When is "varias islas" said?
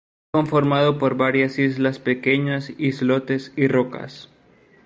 1.15-1.99